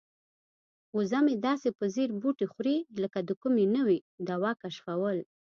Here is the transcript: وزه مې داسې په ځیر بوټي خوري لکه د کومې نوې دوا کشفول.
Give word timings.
وزه 0.97 1.19
مې 1.25 1.35
داسې 1.47 1.69
په 1.77 1.85
ځیر 1.93 2.09
بوټي 2.21 2.47
خوري 2.53 2.77
لکه 3.01 3.19
د 3.27 3.29
کومې 3.41 3.65
نوې 3.75 3.97
دوا 4.27 4.51
کشفول. 4.61 5.17